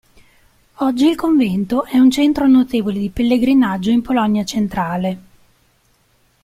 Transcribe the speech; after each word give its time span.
Oggi 0.77 1.05
il 1.07 1.15
convento 1.15 1.85
è 1.85 1.99
un 1.99 2.09
centro 2.09 2.47
notevole 2.47 2.97
di 2.97 3.11
pellegrinaggio 3.11 3.91
in 3.91 4.01
Polonia 4.01 4.43
centrale. 4.43 5.17